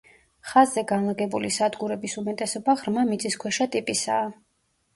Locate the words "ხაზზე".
0.51-0.83